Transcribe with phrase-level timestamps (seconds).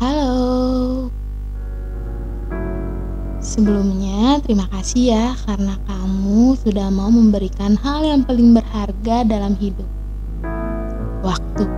[0.00, 1.12] Halo.
[3.36, 9.84] Sebelumnya, terima kasih ya karena kamu sudah mau memberikan hal yang paling berharga dalam hidup.
[11.20, 11.68] Waktu.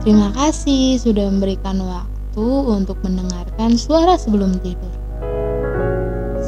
[0.00, 4.96] Terima kasih sudah memberikan waktu untuk mendengarkan suara sebelum tidur.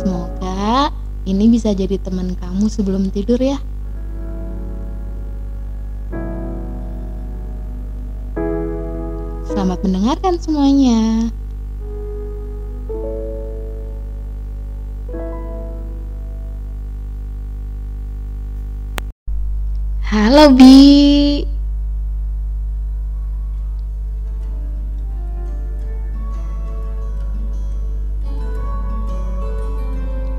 [0.00, 0.88] Semoga
[1.28, 3.60] ini bisa jadi teman kamu sebelum tidur ya.
[9.66, 11.00] Selamat mendengarkan semuanya.
[20.06, 21.42] Halo Bi.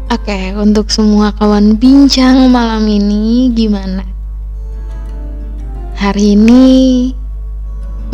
[0.07, 4.07] Oke, untuk semua kawan bincang malam ini gimana?
[5.99, 7.11] Hari ini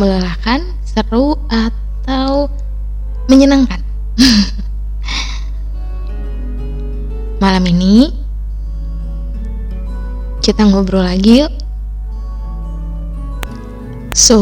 [0.02, 2.46] melelahkan, seru atau
[3.26, 3.82] menyenangkan?
[7.42, 8.14] malam ini
[10.38, 11.52] kita ngobrol lagi yuk.
[14.14, 14.38] So,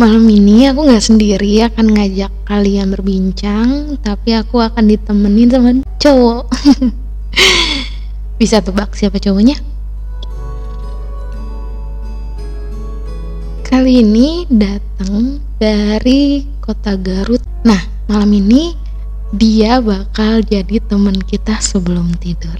[0.00, 6.48] malam ini aku nggak sendiri akan ngajak kalian berbincang, tapi aku akan ditemenin sama cowok.
[8.40, 9.60] Bisa tebak siapa cowoknya?
[13.70, 17.38] Kali ini datang dari kota Garut.
[17.62, 17.78] Nah,
[18.10, 18.74] malam ini
[19.30, 22.58] dia bakal jadi teman kita sebelum tidur.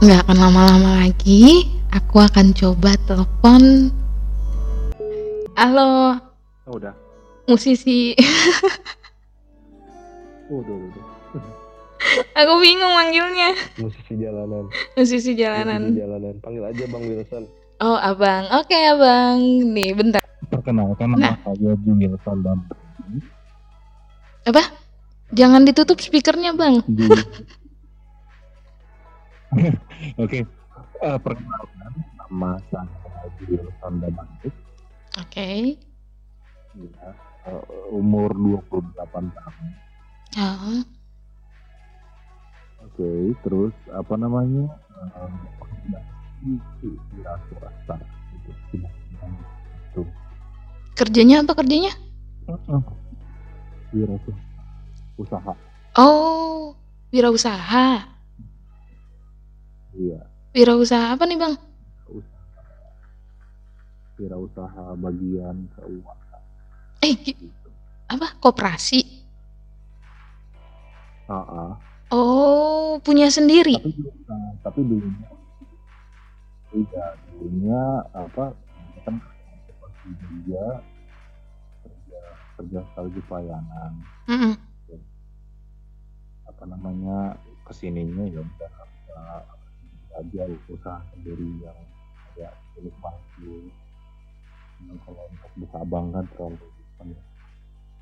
[0.00, 3.92] Nggak akan lama-lama lagi, aku akan coba telepon.
[5.60, 6.16] Halo,
[6.64, 6.96] Oh, udah.
[7.44, 8.16] musisi.
[10.50, 11.04] Udah, udah, udah.
[12.32, 13.50] Aku bingung manggilnya.
[13.76, 14.64] Musisi jalanan.
[14.94, 15.82] Musisi Musisi jalanan.
[15.92, 16.34] jalanan.
[16.38, 17.44] Panggil aja Bang Wilson.
[17.78, 18.44] Oh, abang.
[18.54, 19.40] Oke, abang.
[19.66, 20.20] Nih, bentar.
[20.46, 21.32] Perkenalkan Nah.
[21.32, 22.58] nama saya Bung Wilson dan
[24.42, 24.62] Apa?
[25.30, 26.80] Jangan ditutup speakernya, bang.
[30.16, 30.38] Oke.
[31.00, 32.88] Eh, perkenalkan nama saya
[33.36, 34.14] Bung Wilson dan
[35.16, 35.76] Oke.
[36.70, 37.08] ya,
[37.46, 38.94] eh, umur 28
[39.28, 39.66] tahun.
[40.32, 40.80] Oh,
[43.00, 44.68] Oke, terus apa namanya?
[46.44, 46.60] Eh,
[47.16, 47.96] Wira swasta
[49.88, 50.04] itu.
[50.92, 51.96] kerjanya apa kerjanya?
[53.88, 54.20] Wira.
[55.16, 55.56] Usaha.
[55.96, 56.76] Oh,
[57.08, 58.04] wirausaha.
[59.96, 60.20] Iya.
[60.52, 61.56] Wirausaha apa nih, bang?
[62.04, 62.44] usaha
[64.20, 66.42] wirausaha bagian keuangan
[67.00, 67.68] Eh, gi- gitu.
[68.12, 68.36] apa?
[68.36, 69.24] Koperasi.
[71.24, 71.72] Ah, ah.
[72.10, 73.78] Oh, punya sendiri.
[73.78, 73.90] tapi
[74.26, 75.28] nah, tapi dulunya
[76.70, 77.82] tidak dulunya
[78.14, 78.44] apa
[79.06, 79.14] kan
[80.46, 80.66] dia
[81.82, 82.20] kerja
[82.58, 83.92] kerja sekaligus pelayanan
[84.28, 84.54] Mm-mm.
[86.50, 88.72] apa namanya ke sininya ya udah
[90.20, 91.78] aja usaha sendiri yang
[92.34, 93.54] agak milik maju
[94.80, 96.56] Nah, kalau untuk buka bank kan terlalu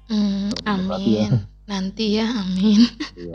[0.09, 0.49] Hmm,
[0.89, 1.27] kasih ya.
[1.27, 1.33] amin.
[1.69, 2.81] Nanti ya, amin.
[3.19, 3.35] iya.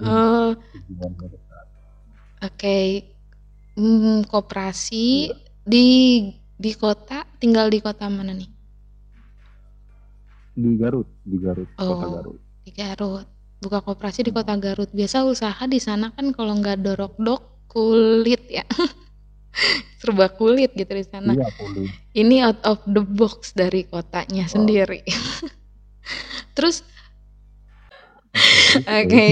[0.00, 0.52] Oh,
[1.12, 1.58] mereka.
[2.40, 2.78] oke.
[3.74, 5.36] Hmm, koperasi Iya.
[5.64, 5.88] di
[6.54, 8.50] di kota, tinggal di kota mana nih?
[10.54, 12.12] di Garut di Garut kota Oh.
[12.14, 13.26] Garut Di Garut.
[13.58, 14.86] Buka koperasi di kota Garut.
[14.88, 18.62] Biasa usaha di sana kan kalau nggak dorok-dok kulit ya.
[19.98, 21.34] Serba kulit gitu di sana.
[21.34, 25.02] iya boleh Ini out of the box dari kotanya sendiri.
[26.54, 26.86] Terus
[29.00, 29.26] oke.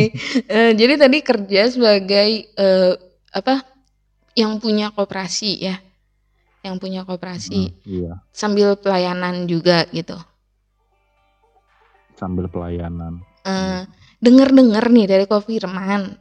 [0.47, 2.93] Eh, jadi tadi kerja sebagai eh,
[3.31, 3.63] apa?
[4.33, 5.77] Yang punya koperasi ya.
[6.63, 10.15] Yang punya koperasi Hmm, iya sambil pelayanan juga gitu.
[12.15, 13.83] sambil pelayanan Eh,
[14.23, 16.15] denger-denger nih dari Ko Firman,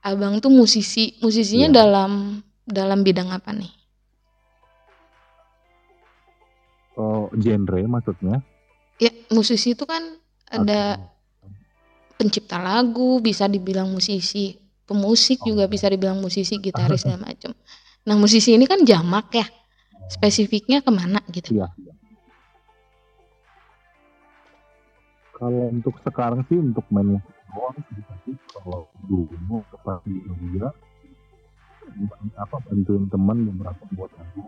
[0.00, 1.74] abang tuh musisi, musisinya Iya.
[1.74, 2.12] dalam
[2.62, 3.72] dalam bidang apa nih?
[6.94, 8.38] oh genre maksudnya
[9.00, 11.08] Ya, musisi itu kan ada Atau-
[12.20, 14.52] pencipta lagu, bisa dibilang musisi,
[14.84, 15.70] pemusik juga Oh.
[15.72, 17.56] bisa dibilang musisi, gitaris segala macam.
[18.04, 19.48] Nah, musisi ini kan jamak ya.
[20.12, 21.56] Spesifiknya ke mana gitu?
[21.56, 21.94] iya iya.
[25.40, 27.76] kalau untuk sekarang sih untuk main musik doang
[28.52, 30.20] kalau dulu pas di
[32.36, 34.44] apa bantuin teman beberapa buat lagu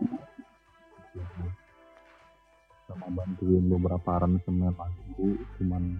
[2.85, 5.27] sama bantuin beberapa aransemen lagu
[5.57, 5.97] cuman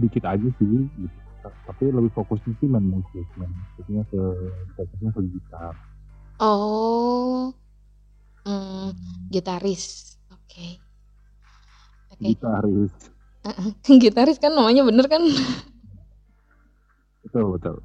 [0.00, 1.18] dikit aja sih gitu.
[1.44, 4.20] tapi lebih fokusnya sih main musik main musiknya ke
[4.76, 5.74] fokusnya ke gitar
[6.42, 7.54] Oh.
[8.44, 8.90] Hmm,
[9.30, 10.16] gitaris.
[10.34, 10.82] Oke.
[12.10, 12.34] Oke.
[12.34, 12.94] Gitaris.
[14.02, 15.22] gitaris kan namanya bener kan?
[17.24, 17.76] Betul, betul.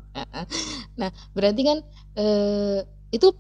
[1.00, 1.78] Nah, berarti kan
[2.18, 2.84] eh,
[3.14, 3.32] itu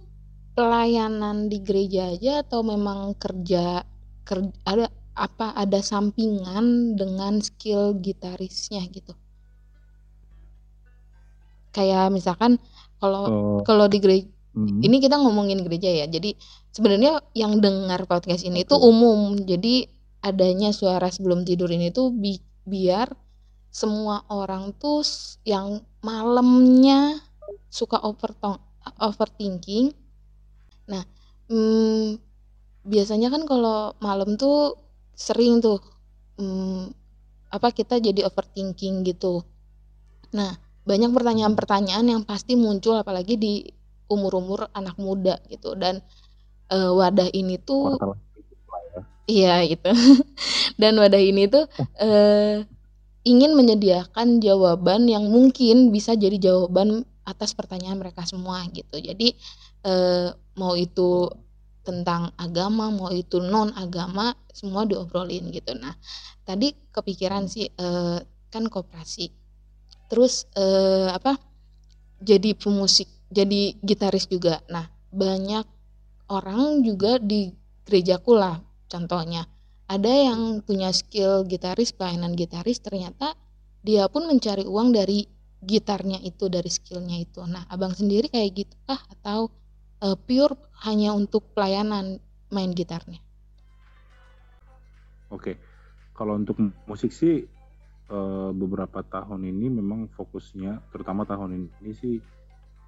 [0.55, 3.83] pelayanan di gereja aja atau memang kerja
[4.27, 9.11] kerja ada apa ada sampingan dengan skill gitarisnya gitu?
[11.75, 12.57] Kayak misalkan
[12.97, 14.27] kalau Oh, kalau di gereja
[14.57, 16.05] hmm, ini kita ngomongin gereja ya.
[16.09, 16.33] Jadi
[16.73, 18.89] sebenarnya yang dengar podcast ini Oke.
[18.89, 19.37] umum.
[19.37, 19.85] Jadi
[20.25, 23.13] adanya suara sebelum tidur ini tuh bi- biar
[23.69, 25.05] semua orang tuh
[25.45, 27.21] yang malamnya
[27.69, 28.59] suka overtong-
[28.97, 29.93] overthinking.
[30.89, 31.05] Nah,
[31.47, 32.17] hmm,
[32.83, 34.73] biasanya kan kalau malam tuh
[35.19, 35.83] sering tuh
[36.39, 36.95] hmm,
[37.51, 39.43] apa kita jadi overthinking gitu.
[40.31, 40.55] Nah,
[40.87, 43.53] banyak pertanyaan-pertanyaan yang pasti muncul apalagi di
[44.07, 45.99] umur-umur anak muda gitu dan
[46.71, 47.99] eh, wadah ini tuh
[49.29, 49.91] iya gitu.
[50.81, 51.69] Dan wadah ini tuh
[52.01, 52.65] eh,
[53.27, 58.97] ingin menyediakan jawaban yang mungkin bisa jadi jawaban atas pertanyaan mereka semua gitu.
[58.97, 59.37] Jadi
[59.85, 61.29] eh, mau itu
[61.83, 65.73] tentang agama, mau itu non agama, semua diobrolin gitu.
[65.75, 65.95] Nah,
[66.43, 69.31] tadi kepikiran sih eh, kan koperasi.
[70.09, 71.37] Terus eh, apa?
[72.19, 74.59] Jadi pemusik, jadi gitaris juga.
[74.67, 75.63] Nah, banyak
[76.29, 77.49] orang juga di
[77.87, 78.59] gerejaku lah
[78.91, 79.47] contohnya.
[79.89, 83.33] Ada yang punya skill gitaris, pelayanan gitaris, ternyata
[83.81, 85.25] dia pun mencari uang dari
[85.65, 87.41] gitarnya itu, dari skillnya itu.
[87.43, 89.01] Nah, abang sendiri kayak gitu kah?
[89.09, 89.49] Atau
[90.05, 90.55] eh, pure
[90.85, 92.05] hanya untuk pelayanan
[92.55, 93.19] main gitarnya?
[95.29, 95.53] Oke.
[96.17, 96.57] Kalau untuk
[96.89, 97.47] musik sih
[98.11, 102.15] eh, beberapa tahun ini memang fokusnya, terutama tahun ini sih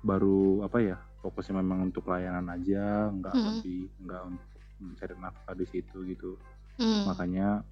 [0.04, 0.98] baru apa ya?
[1.22, 3.48] Fokusnya memang untuk layanan aja, nggak Hmm.
[3.48, 6.31] lebih nggak untuk mencari nafkah di situ gitu.
[6.78, 7.63] Hmm, Makanya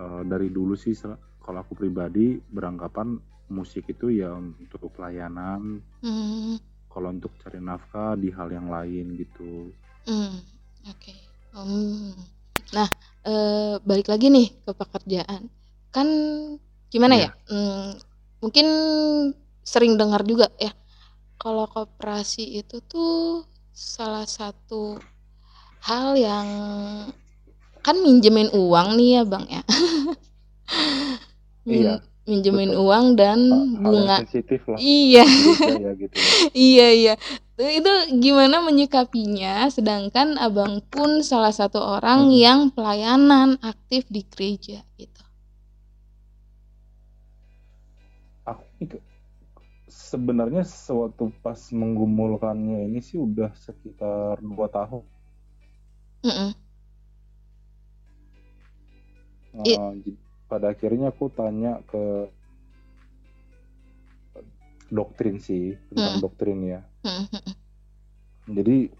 [0.00, 0.94] eh, dari dulu sih
[1.44, 3.18] kalau aku pribadi beranggapan
[3.50, 6.56] musik itu ya untuk pelayanan, hmm,
[6.92, 9.72] kalau untuk cari nafkah di hal yang lain gitu.
[10.06, 10.34] hmm,
[10.90, 11.14] oke.
[11.54, 12.12] Hmm.
[12.76, 12.88] Nah,
[13.26, 15.42] eh, balik lagi nih ke pekerjaan.
[15.94, 16.08] Kan
[16.92, 17.26] gimana Iya.
[17.26, 17.28] ya?
[17.50, 17.90] Hmm,
[18.42, 18.66] mungkin
[19.64, 20.72] sering dengar juga ya
[21.40, 24.98] kalau koperasi itu tuh salah satu
[25.88, 26.48] hal yang
[27.80, 29.62] kan minjemin uang nih ya bang ya
[31.66, 32.84] Min- Iya, minjemin betul.
[32.84, 35.24] uang dan Hal bunga sensitif lah iya
[35.82, 36.18] ya gitu.
[36.54, 37.14] iya iya
[37.60, 37.92] itu
[38.24, 42.40] gimana menyikapinya sedangkan abang pun salah satu orang Mm-mm.
[42.44, 45.22] yang pelayanan aktif di gereja gitu
[48.44, 48.84] Aku
[50.08, 55.04] sebenarnya sewaktu pas menggumulkannya ini sih udah sekitar dua tahun.
[56.24, 56.54] Mm-mm.
[59.64, 60.10] I- Eh, jadi
[60.50, 62.26] pada akhirnya aku tanya ke
[64.90, 66.22] doktrin sih tentang Mm.
[66.26, 66.80] doktrin ya.
[67.06, 67.54] Mm-mm.
[68.50, 68.90] Jadi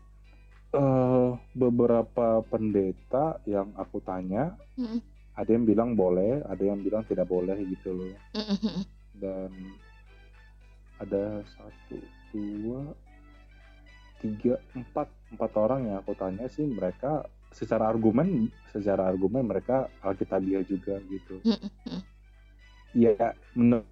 [0.71, 5.03] eh, beberapa pendeta yang aku tanya Mm-mm.
[5.35, 8.15] ada yang bilang boleh, ada yang bilang tidak boleh gitu loh.
[8.39, 8.87] Mm-mm.
[9.19, 9.51] Dan
[11.03, 11.99] ada satu,
[12.31, 12.95] dua,
[14.23, 20.63] tiga, empat, empat orang yang aku tanya sih mereka secara argumen, secara argumen mereka alkitabiah
[20.63, 21.43] juga gitu.
[21.43, 22.01] Mm-mm.
[22.95, 23.87] Iya, menurut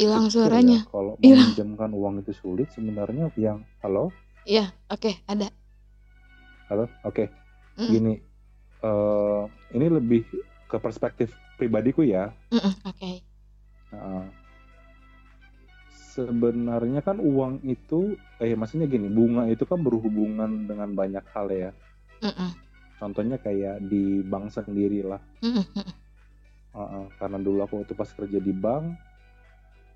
[0.00, 4.08] hilang suaranya ya, kalau meminjamkan uang itu sulit sebenarnya yang halo?
[4.48, 5.52] Iya oke ada.
[6.72, 7.28] Halo oke.
[7.76, 7.90] Mm.
[7.92, 8.14] gini
[8.80, 9.42] eh,
[9.76, 10.24] ini lebih
[10.70, 12.32] ke perspektif pribadiku ya.
[12.88, 13.20] Oke.
[13.92, 14.24] Nah,
[16.10, 21.70] sebenarnya kan uang itu eh maksudnya gini bunga itu kan berhubungan dengan banyak hal ya
[22.26, 22.50] Mm-mm.
[22.98, 25.86] contohnya kayak di bank sendiri lah Mm-mm.
[26.70, 28.94] Heeh, karena dulu aku waktu pas kerja di bank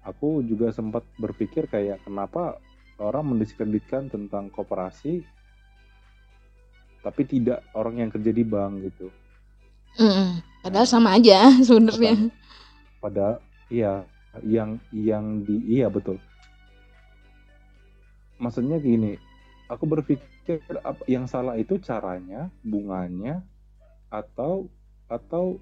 [0.06, 2.62] aku juga sempat berpikir kayak kenapa
[3.02, 5.26] orang mendiskreditkan tentang koperasi
[7.02, 9.10] tapi tidak orang yang kerja di bank gitu
[9.98, 10.38] Mm-mm.
[10.62, 12.30] padahal sama aja sebenarnya
[13.02, 14.06] pada iya
[14.42, 16.18] yang yang di iya betul.
[18.42, 19.14] Maksudnya gini
[19.70, 23.40] aku berpikir apa yang salah itu caranya bunganya
[24.10, 24.68] atau
[25.08, 25.58] atau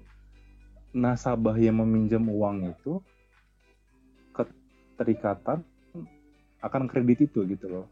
[0.93, 3.01] nasabah yang meminjam uang itu
[4.33, 5.65] keterikatan
[6.63, 7.87] akan kredit itu gitu loh.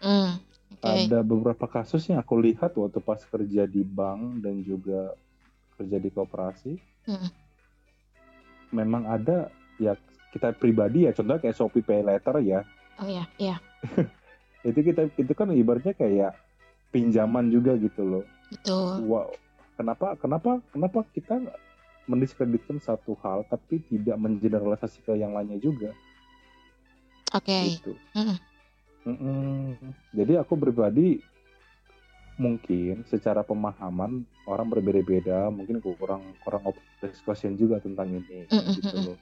[0.00, 0.32] Mm,
[0.76, 0.84] oke.
[0.84, 5.14] Ada beberapa kasus yang aku lihat waktu pas kerja di bank dan juga
[5.80, 6.72] kerja di koperasi
[7.08, 7.32] Mm.
[8.76, 9.48] memang ada
[9.80, 9.96] ya
[10.30, 12.60] kita pribadi ya contohnya kayak Shopee Pay Later ya.
[13.00, 13.56] Oh ya iya.
[14.68, 16.36] Itu kita itu kan ibaratnya kayak
[16.92, 18.24] pinjaman juga gitu loh.
[18.52, 19.08] Betul.
[19.08, 19.32] Wow
[19.80, 21.40] kenapa kenapa kenapa kita
[22.04, 25.96] mendiskreditkan satu hal tapi tidak mengeneralisasi ke yang lainnya juga?
[27.32, 27.48] Oke.
[27.48, 27.80] Okay.
[27.80, 27.96] gitu.
[29.08, 29.96] Mm -mm.
[30.12, 31.24] jadi aku pribadi
[32.40, 36.64] mungkin secara pemahaman orang berbeda-beda mungkin kurang kurang
[37.04, 38.72] discussion juga tentang ini mm -mm.
[38.80, 39.18] gitu loh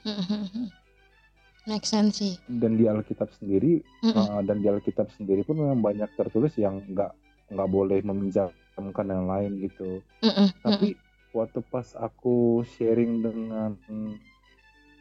[1.69, 2.35] Make sense sih.
[2.49, 4.17] Dan di Alkitab sendiri mm -mm.
[4.17, 7.13] Uh, dan di Alkitab sendiri pun memang banyak tertulis yang nggak
[7.53, 10.01] nggak boleh meminjamkan yang lain gitu.
[10.25, 10.49] Mm -mm.
[10.65, 10.97] Tapi
[11.37, 13.77] waktu pas aku sharing dengan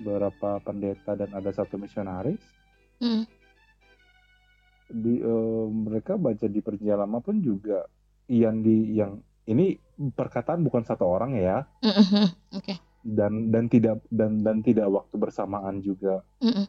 [0.03, 2.43] beberapa pendeta dan ada satu misionaris,
[2.99, 3.23] mm.
[4.91, 7.87] di uh, mereka baca di perjanjian lama pun juga
[8.27, 11.63] yang di yang ini perkataan bukan satu orang ya.
[11.83, 12.25] Mm -hmm.
[12.55, 12.63] Oke.
[12.63, 16.19] Okay dan dan tidak dan dan tidak waktu bersamaan juga.
[16.43, 16.65] Mm -mm.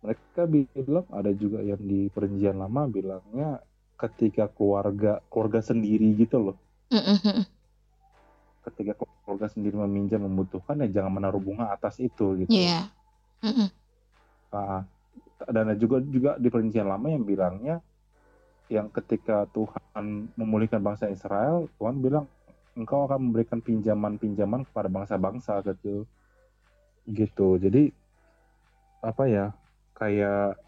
[0.00, 3.60] Mereka bilang ada juga yang di perjanjian lama bilangnya
[4.00, 6.56] ketika keluarga keluarga sendiri gitu loh.
[6.88, 7.38] Mm -mm.
[8.64, 12.48] Ketika keluarga sendiri meminjam membutuhkan ya jangan menaruh bunga atas itu gitu.
[12.48, 12.88] Iya.
[13.44, 13.44] Yeah.
[13.44, 13.68] Mm -mm.
[14.56, 14.80] Nah,
[15.52, 17.84] dan juga juga di perjanjian lama yang bilangnya
[18.66, 22.26] yang ketika Tuhan memulihkan bangsa Israel, Tuhan bilang
[22.76, 26.04] engkau akan memberikan pinjaman-pinjaman kepada bangsa-bangsa gitu
[27.08, 27.94] gitu jadi
[29.00, 29.46] apa ya
[29.96, 30.60] kayak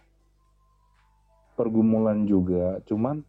[1.58, 3.20] pergumulan juga cuman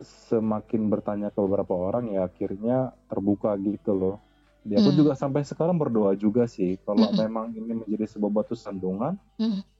[0.00, 4.16] semakin bertanya ke beberapa orang ya akhirnya terbuka gitu loh
[4.64, 4.98] ya aku mm.
[5.02, 7.16] juga sampai sekarang berdoa juga sih kalau mm.
[7.20, 9.75] memang ini menjadi sebuah batu sandungan mm.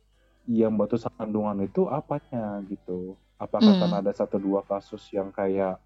[0.47, 3.81] Yang batu sandungan itu apanya gitu apakah mm.
[3.83, 5.76] kan ada satu dua kasus yang kayak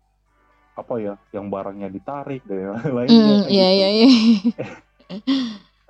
[0.76, 3.76] apa ya yang barangnya ditarik dan lainnya mm, iya, gitu.
[3.76, 4.08] iya, iya.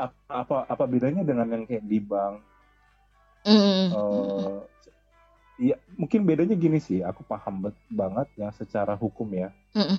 [0.06, 2.34] apa, apa apa bedanya dengan yang kayak di bank
[3.44, 3.86] mm.
[3.92, 4.64] uh,
[5.60, 9.98] ya mungkin bedanya gini sih aku paham banget ya secara hukum ya mm.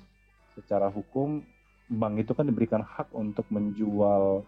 [0.58, 1.46] secara hukum
[1.92, 4.42] bank itu kan diberikan hak untuk menjual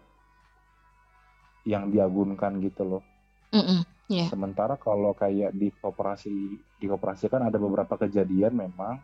[1.64, 3.02] yang diagunkan gitu loh
[3.54, 3.80] mm -mm.
[4.04, 4.28] Yeah.
[4.28, 6.34] Sementara kalau kayak di koperasi
[6.76, 9.00] di koperasi kan ada beberapa kejadian memang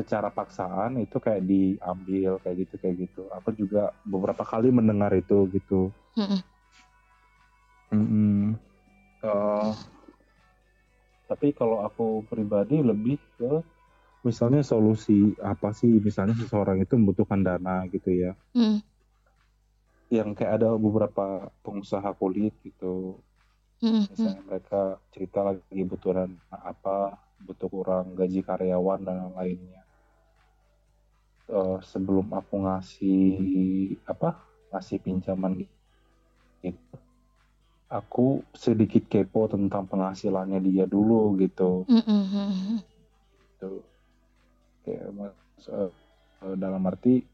[0.00, 5.44] secara paksaan itu kayak diambil kayak gitu kayak gitu aku juga beberapa kali mendengar itu
[5.52, 6.40] gitu mm -mm.
[7.90, 8.42] Mm -mm.
[9.20, 9.76] Uh,
[11.28, 13.60] tapi kalau aku pribadi lebih ke
[14.24, 18.80] misalnya solusi apa sih misalnya seseorang itu membutuhkan dana gitu ya mm.
[20.08, 23.20] yang kayak ada beberapa pengusaha kulit gitu.
[23.80, 24.80] Misalnya mereka
[25.12, 29.82] cerita lagi butuh dana apa butuh kurang gaji karyawan dan lainnya
[31.48, 33.24] uh, sebelum aku ngasih
[34.04, 34.36] apa
[34.70, 35.64] ngasih pinjaman
[36.60, 36.96] gitu
[37.90, 41.84] aku sedikit kepo tentang penghasilannya dia dulu gitu.
[41.90, 42.78] Mm-hmm.
[43.42, 43.82] gitu.
[44.86, 45.34] Kayak
[45.74, 45.90] uh,
[46.54, 47.26] dalam arti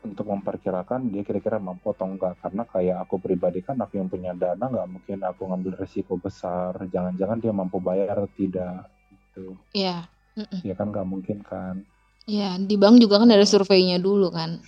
[0.00, 4.32] untuk memperkirakan dia kira-kira mampu atau enggak karena kayak aku pribadi kan aku yang punya
[4.32, 10.08] dana nggak mungkin aku ngambil resiko besar jangan-jangan dia mampu bayar atau tidak gitu iya
[10.36, 10.72] yeah.
[10.72, 11.84] ya kan nggak mungkin kan
[12.30, 14.62] Ya, di bank juga kan ada surveinya dulu kan.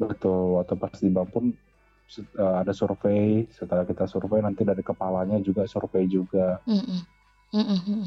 [0.00, 1.44] Betul, waktu pas di bank pun
[2.40, 3.44] uh, ada survei.
[3.52, 6.62] Setelah kita survei nanti dari kepalanya juga survei juga.
[6.64, 7.00] Mm -mm.
[7.52, 8.02] Mm -mm.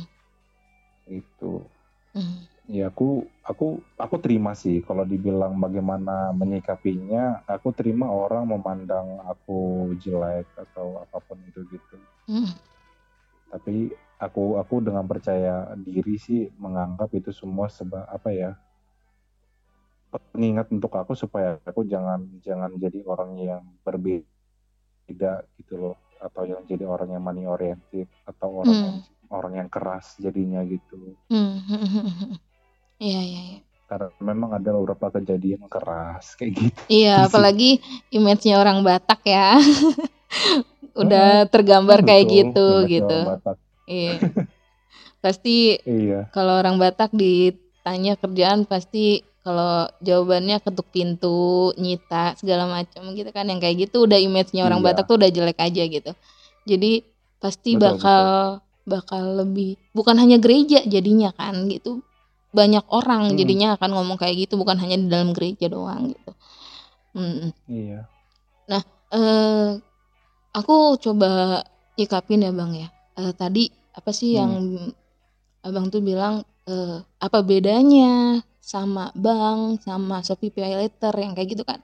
[1.21, 1.53] Itu.
[2.17, 2.39] Mm.
[2.69, 7.41] Ya aku aku aku terima sih kalau dibilang bagaimana menyikapinya.
[7.49, 11.97] Aku terima orang memandang aku jelek atau apa pun itu gitu.
[12.29, 12.53] Mm.
[13.49, 13.89] Tapi
[14.21, 18.51] aku aku dengan percaya diri sih menganggap itu semua sebab apa ya
[20.09, 26.61] pengingat untuk aku supaya aku jangan jangan jadi orang yang berbeda gitu loh atau yang
[26.67, 28.85] jadi orang yang money oriented atau orang hmm.
[28.85, 28.97] yang
[29.29, 31.15] orang yang keras jadinya gitu.
[31.31, 32.37] Hmm.
[32.99, 33.41] Iya iya.
[33.55, 33.59] iya.
[33.89, 36.79] Karena memang ada beberapa kejadian keras kayak gitu.
[36.91, 37.79] Iya, apalagi
[38.13, 39.57] image-nya orang Batak ya.
[41.01, 43.17] Udah tergambar kayak gitu gitu.
[43.25, 43.57] Batak
[43.89, 44.21] Iya.
[45.25, 46.29] pasti iya.
[46.31, 53.49] kalau orang Batak ditanya kerjaan pasti kalau jawabannya ketuk pintu, nyita segala macam gitu kan
[53.49, 54.93] yang kayak gitu udah image-nya orang iya.
[54.93, 56.11] Batak tuh udah jelek aja gitu.
[56.69, 57.01] Jadi
[57.41, 58.85] pasti betul, bakal betul.
[58.85, 62.05] bakal lebih bukan hanya gereja jadinya kan gitu.
[62.49, 63.37] Banyak orang hmm.
[63.37, 66.31] jadinya akan ngomong kayak gitu bukan hanya di dalam gereja doang gitu.
[67.13, 67.53] Hmm.
[67.69, 68.09] Iya.
[68.69, 68.81] Nah,
[69.13, 69.69] eh
[70.53, 71.61] aku coba
[71.97, 72.89] nyikapin ya Bang ya.
[73.19, 74.39] Eh, tadi apa sih hmm.
[74.39, 74.53] yang
[75.65, 81.63] abang tuh bilang uh, apa bedanya sama bank sama Shopee Pay Later yang kayak gitu
[81.65, 81.81] kan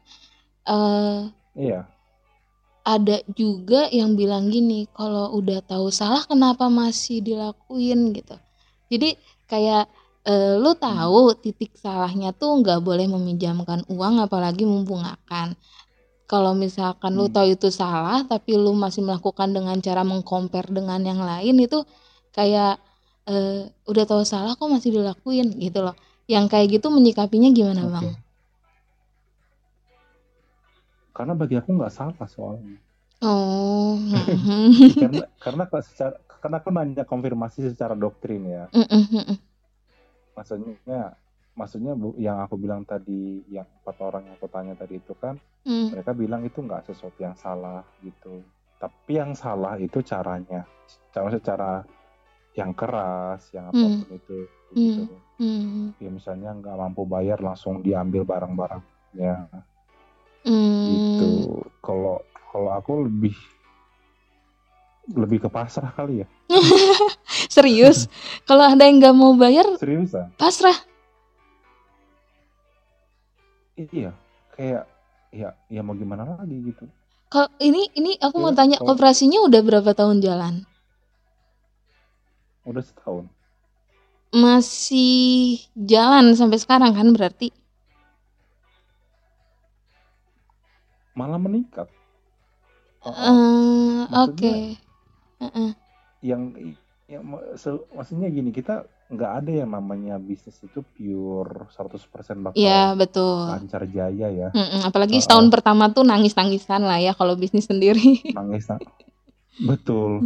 [0.69, 1.89] uh, iya
[2.85, 8.37] ada juga yang bilang gini kalau udah tahu salah kenapa masih dilakuin gitu
[8.93, 9.17] jadi
[9.49, 9.89] kayak
[10.29, 15.47] e, lu tahu titik salahnya tuh nggak boleh meminjamkan uang apalagi membungakan
[16.31, 17.35] kalau misalkan lu Hmm.
[17.35, 21.77] tahu itu salah tapi lu masih melakukan dengan cara mengcompare dengan yang lain itu
[22.35, 22.69] kayak
[23.29, 23.49] eh,
[23.91, 25.95] udah tahu salah kok masih dilakuin gitu loh
[26.33, 27.91] yang kayak gitu menyikapinya gimana Oke.
[27.93, 28.07] bang?
[31.17, 32.77] Karena bagi aku nggak salah soalnya.
[33.21, 33.99] Oh,
[34.99, 38.63] karena karena kalau secara karena aku nanya konfirmasi secara doktrin ya.
[40.35, 41.15] Maksudnya
[41.55, 45.39] maksudnya bu- yang aku bilang tadi yang empat orang yang aku tanya tadi itu kan
[45.65, 48.45] Hmm, mereka bilang itu nggak sesuatu yang salah gitu.
[48.77, 50.61] Tapi yang salah itu caranya.
[51.09, 51.81] Cara secara
[52.53, 54.45] yang keras, yang apa pun itu
[54.77, 55.01] gitu.
[55.41, 59.35] hmm, Ya misalnya nggak mampu bayar langsung diambil barang-barangnya
[60.45, 60.85] hmm.
[60.85, 61.31] gitu.
[61.81, 62.21] Kalau
[62.53, 63.33] kalau aku lebih
[65.17, 66.27] lebih ke pasrah kali ya.
[67.55, 68.11] Serius?
[68.49, 70.35] Kalau ada yang nggak mau bayar, Seriusan?
[70.35, 70.75] pasrah.
[73.75, 74.11] Iya,
[74.51, 74.83] kayak
[75.31, 76.87] ya ya mau gimana lagi gitu.
[77.27, 80.63] Kalau ini ini aku mau Iya, tanya kalau- operasinya udah berapa tahun jalan?
[82.63, 83.27] Udah setahun.
[84.31, 87.51] Masih jalan sampai sekarang kan berarti?
[91.13, 91.87] Malah meningkat.
[92.99, 93.15] Oh, oh.
[93.15, 94.55] Eh, Maksudnya- Oke.
[95.37, 95.69] Heeh.
[96.21, 96.41] Yang
[97.55, 102.01] se- maksudnya gini, kita nggak ada yang namanya bisnis itu pure 100%
[102.41, 103.45] bakal Iya betul.
[103.45, 104.49] lancar jaya ya.
[104.49, 105.53] Mm-mm, apalagi setahun oh.
[105.53, 108.21] pertama tuh nangis-nangisan lah ya kalau bisnis sendiri.
[108.37, 108.65] Nangis.
[108.65, 108.81] na-
[109.55, 110.19] Betul.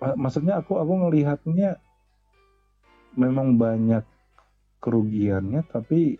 [0.00, 1.78] Ma- Maksudnya aku aku ngelihatnya
[3.12, 4.02] memang banyak
[4.80, 6.16] kerugiannya tapi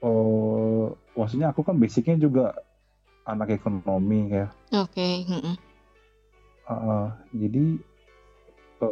[0.00, 2.52] oh maksudnya aku kan basicnya juga
[3.24, 5.24] anak ekonomi ya Oke.
[5.24, 5.56] heeh.
[6.64, 7.78] Uh, jadi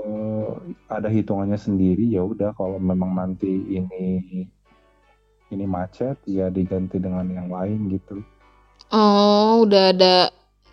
[0.01, 0.51] eh,
[0.89, 4.47] ada hitungannya sendiri ya udah kalau memang nanti ini
[5.52, 8.25] ini macet ya diganti dengan yang lain gitu.
[8.93, 10.33] Oh udah ada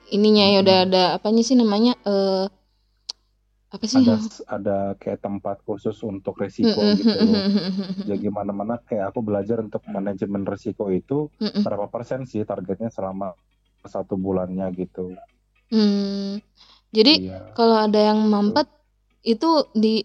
[0.10, 2.48] ininya ya udah ada apanya sih namanya eh
[3.70, 4.02] apa sih?
[4.02, 4.18] ada
[4.50, 7.06] ada kayak tempat khusus untuk resiko gitu.
[7.06, 12.90] Mm-mm, ya gimana mana kayak aku belajar untuk manajemen resiko itu berapa persen sih targetnya
[12.90, 13.38] selama
[13.86, 15.14] satu bulannya gitu.
[15.70, 16.42] Hmm.
[16.90, 17.54] Jadi iya.
[17.54, 18.66] kalau ada yang mampet
[19.24, 20.04] itu di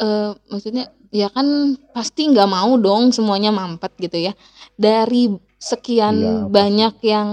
[0.00, 4.32] eh, maksudnya ya kan pasti nggak mau dong semuanya mampet gitu ya.
[4.78, 6.48] Dari sekian pasti.
[6.48, 7.28] banyak yang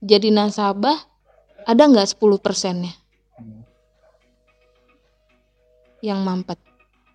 [0.00, 0.96] jadi nasabah
[1.66, 2.94] ada nggak 10 persennya
[6.04, 6.60] yang mampet?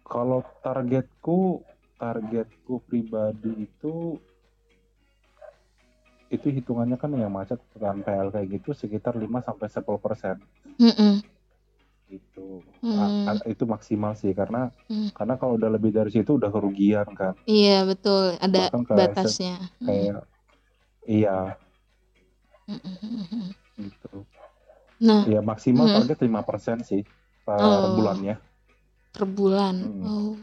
[0.04, 1.64] Kalau targetku,
[1.96, 4.20] targetku pribadi itu
[6.32, 10.36] itu hitungannya kan yang macet kan PL kayak gitu sekitar 5 sampai 10 persen
[10.80, 11.20] Mm-mm.
[12.12, 12.62] Gitu.
[12.84, 13.00] Hmm.
[13.00, 15.10] A- a- itu maksimal sih karena Hmm.
[15.16, 17.34] karena kalau udah lebih dari situ udah kerugian kan.
[17.48, 19.56] Iya betul ada Bahkan batasnya.
[19.80, 20.28] Kayak
[21.08, 21.56] iya
[22.68, 23.52] Mm-mm.
[23.80, 24.24] gitu.
[25.02, 25.96] Nah Ya maksimal Hmm.
[26.04, 27.02] target 5 persen sih
[27.48, 27.96] per Oh.
[27.98, 28.36] bulannya.
[29.12, 29.76] per bulan.
[29.76, 30.04] Mm.
[30.08, 30.34] Oh.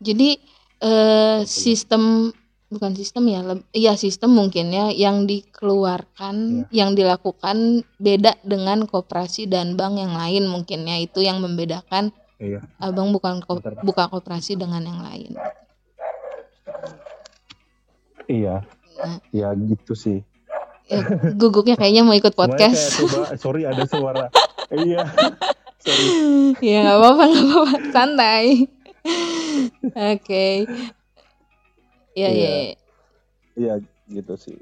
[0.00, 0.40] Jadi
[0.84, 2.32] eh, sistem
[2.66, 6.34] bukan sistem ya, leb- iya sistem mungkin ya yang dikeluarkan,
[6.66, 6.66] Iya.
[6.74, 7.56] yang dilakukan
[7.96, 12.64] beda dengan koperasi dan bank yang lain mungkin ya itu yang membedakan Iya.
[12.78, 13.78] abang bukan ko- Betul.
[13.82, 15.32] buka koperasi dengan yang lain.
[18.24, 18.64] Iya.
[18.96, 19.18] Nah.
[19.30, 20.24] Ya gitu sih.
[20.86, 21.00] Eh,
[21.34, 23.00] guguknya kayaknya mau ikut podcast.
[23.38, 24.28] sorry ada suara.
[24.70, 25.04] iya.
[25.78, 26.06] Sorry.
[26.64, 28.44] ya nggak apa-apa nggak apa-apa santai.
[29.94, 30.46] Oke.
[32.14, 32.34] Ya ya.
[32.34, 32.50] Iya.
[32.54, 32.74] ya.
[33.54, 33.74] Iya
[34.10, 34.58] gitu sih.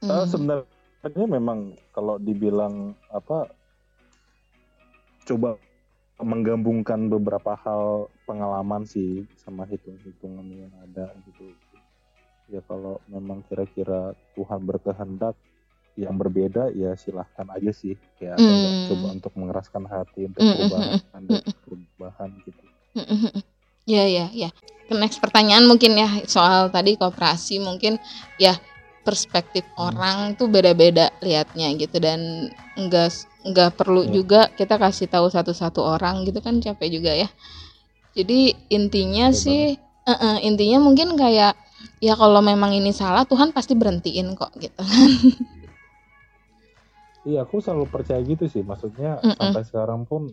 [0.00, 0.26] Eh, Hmm.
[0.26, 3.50] sebenarnya memang kalau dibilang apa
[5.26, 5.60] coba
[6.20, 11.54] menggabungkan beberapa hal pengalaman sih sama hitung-hitungan yang ada gitu.
[12.50, 15.38] Ya kalau memang kira-kira Tuhan berkehendak
[15.94, 18.88] yang berbeda ya silahkan aja sih ya Hmm.
[18.88, 22.64] coba untuk mengeraskan hati untuk Mm, mm, perubahan dan perubahan gitu.
[23.86, 24.50] Ya ya ya.
[24.90, 27.94] Ke Next pertanyaan mungkin ya soal tadi kooperasi mungkin
[28.36, 28.58] ya
[29.00, 29.94] perspektif Hmm.
[29.94, 33.14] orang tuh beda-beda liatnya gitu dan enggak
[33.46, 34.12] enggak perlu Iya.
[34.12, 37.30] juga kita kasih tahu satu-satu orang gitu kan capek juga ya.
[38.12, 41.54] Jadi intinya Capek sih eh, eh, intinya mungkin kayak
[42.02, 44.82] ya kalau memang ini salah Tuhan pasti berhentiin kok gitu.
[47.20, 48.64] Iya, aku selalu percaya gitu sih.
[48.64, 49.36] Maksudnya Mm-mm.
[49.36, 50.32] sampai sekarang pun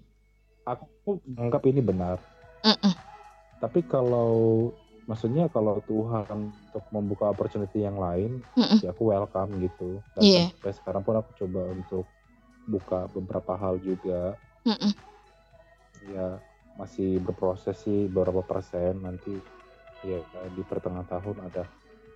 [0.64, 2.16] aku anggap ini benar.
[2.64, 3.07] Mm-mm.
[3.58, 4.70] Tapi kalau
[5.08, 8.84] maksudnya kalau Tuhan untuk membuka opportunity yang lain Mm-mm.
[8.84, 10.46] ya aku welcome gitu dan Iya.
[10.52, 12.06] sampai sekarang pun aku coba untuk
[12.68, 14.36] buka beberapa hal juga
[14.68, 14.92] Mm-mm.
[16.12, 16.44] ya
[16.76, 19.40] masih berproses sih beberapa persen nanti
[20.04, 21.64] ya di pertengahan tahun ada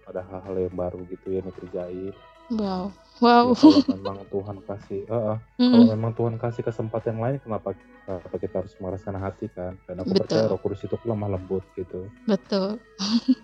[0.06, 2.14] ada hal-hal yang baru gitu yang dikerjain
[2.52, 2.92] Wow.
[2.92, 3.54] Ya, Wow.
[3.54, 5.94] kalau memang Tuhan kasih eh, eh, kalau Mm-mm.
[5.94, 10.18] memang Tuhan kasih kesempatan yang lain kenapa kenapa kita harus meraskan hati kan dan aku
[10.18, 10.26] Betul.
[10.26, 12.82] percaya Roh Kudus itu lemah lembut gitu Betul.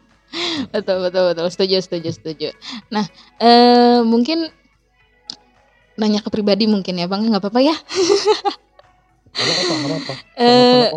[0.76, 1.48] betul, betul, betul.
[1.48, 2.50] Setuju, setuju, setuju.
[2.89, 3.06] Nah,
[3.38, 4.50] eh mungkin
[5.98, 7.26] nanya ke pribadi mungkin ya, Bang.
[7.26, 7.76] nggak apa-apa ya.
[9.38, 10.89] Apa apa apa Eh,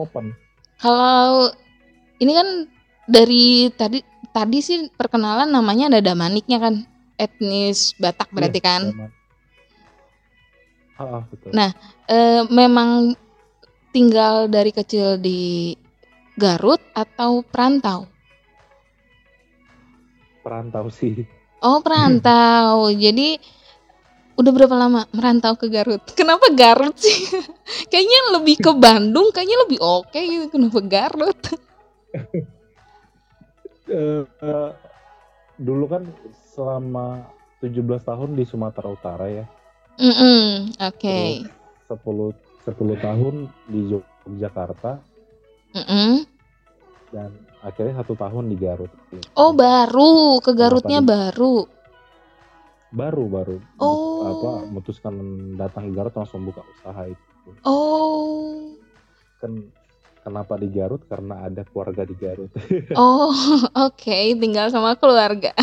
[0.80, 1.52] kalau
[2.16, 2.48] ini kan
[3.04, 4.00] dari tadi
[4.32, 6.74] tadi sih perkenalan namanya ada Damaniknya kan.
[7.20, 8.88] Etnis Batak berarti kan.
[8.88, 9.12] Memang.
[10.96, 11.52] Ah, betul.
[11.52, 11.72] Nah,
[12.10, 13.14] Eh, memang
[13.94, 15.70] tinggal dari kecil di
[16.34, 18.10] Garut atau perantau?
[20.42, 21.22] Perantau sih.
[21.62, 22.90] Oh, perantau.
[23.06, 23.38] Jadi
[24.34, 26.02] udah berapa lama merantau ke Garut?
[26.18, 27.30] Kenapa Garut sih?
[27.94, 30.50] kayaknya lebih ke Bandung, kayaknya lebih oke gitu.
[30.50, 31.40] Kenapa Garut?
[33.86, 34.70] Eh, eh,
[35.62, 36.10] dulu kan
[36.60, 37.24] selama
[37.64, 37.72] 17
[38.04, 39.48] tahun di Sumatera Utara ya.
[39.96, 41.40] Mm-mm, Oke.
[41.88, 41.96] 10
[42.60, 43.34] 10 tahun
[43.66, 45.00] di Yogyakarta
[45.72, 46.28] Mm-mm.
[47.10, 48.92] dan akhirnya satu tahun di Garut.
[49.34, 51.56] Oh, baru ke Garutnya Kenapa baru.
[52.90, 54.26] baru baru Oh.
[54.26, 55.14] apa memutuskan
[55.56, 57.24] datang ke Garut langsung buka usaha itu.
[57.62, 58.76] Oh.
[59.38, 59.72] Kan
[60.20, 61.00] kenapa di Garut?
[61.06, 62.50] Karena ada keluarga di Garut.
[62.94, 63.32] Oh,
[63.88, 65.52] oke, tinggal sama keluarga.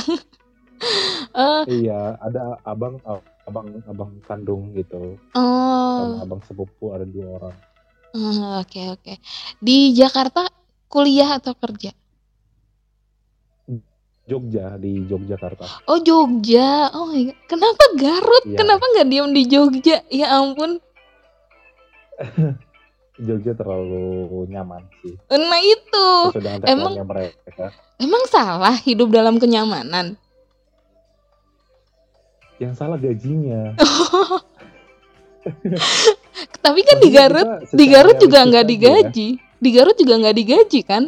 [1.34, 2.98] Eh, iya, ada abang
[3.44, 5.18] abang abang kandung gitu.
[5.32, 7.56] oh, Sama abang sepupu ada dua orang.
[8.12, 9.13] eh, oke oke.
[9.58, 10.50] Di Jakarta
[10.88, 11.94] kuliah atau kerja?
[14.28, 15.88] Jogja di Yogyakarta.
[15.88, 16.92] Oh Jogja.
[16.92, 17.38] Oh my God.
[17.48, 18.44] Kenapa Garut?
[18.44, 18.60] Iya.
[18.60, 20.04] Kenapa nggak diem di Jogja?
[20.12, 20.84] Ya ampun.
[23.18, 25.16] Jogja terlalu nyaman sih.
[25.32, 26.08] Nah itu.
[26.68, 27.72] Emang- mereka.
[27.98, 30.20] Emang salah hidup dalam kenyamanan?
[32.58, 33.74] Yang salah gajinya.
[36.60, 38.70] Tapi kan di Garut, di Garut juga nggak ya.
[38.70, 39.28] digaji.
[39.58, 41.04] Di Garut juga nggak digaji kan?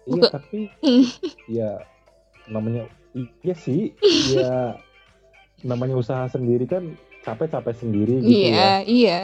[0.00, 1.04] Iya, Buka- tapi Hmm.
[1.58, 1.70] ya
[2.46, 2.88] namanya
[3.40, 3.92] iya sih,
[4.30, 4.78] ya
[5.60, 8.48] namanya usaha sendiri kan capek-capek sendiri gitu ya.
[8.48, 9.20] Iya, iya.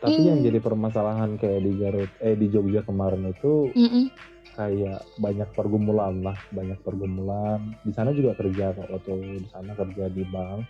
[0.00, 0.46] Tapi yang Hmm.
[0.46, 3.68] jadi permasalahan kayak di Garut, eh di Jogja kemarin itu.
[4.60, 7.72] Kayak banyak pergumulan lah, banyak pergumulan.
[7.80, 10.60] Di sana juga kerja kok waktu di sana kerja di bank.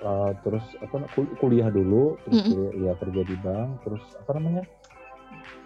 [0.00, 2.52] Eh, terus apa kul- kuliah dulu, terus Mm-mm.
[2.52, 4.64] kuliah, ya kerja di bank, terus apa namanya?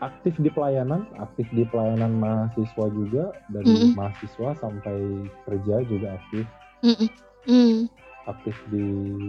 [0.02, 3.94] Aktif di pelayanan, aktif di pelayanan mahasiswa juga dari Mm-mm.
[3.94, 4.98] mahasiswa sampai
[5.46, 6.44] kerja juga aktif,
[6.82, 7.08] Mm-mm.
[7.46, 7.78] Mm.
[8.26, 8.84] aktif di